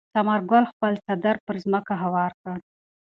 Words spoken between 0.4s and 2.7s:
ګل خپل څادر پر ځمکه هوار کړ.